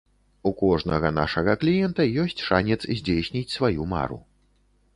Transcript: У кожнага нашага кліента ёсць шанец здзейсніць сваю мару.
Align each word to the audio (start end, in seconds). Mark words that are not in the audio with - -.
У 0.51 0.51
кожнага 0.61 1.11
нашага 1.17 1.53
кліента 1.63 2.07
ёсць 2.25 2.41
шанец 2.47 2.81
здзейсніць 2.97 3.55
сваю 3.57 3.89
мару. 3.93 4.19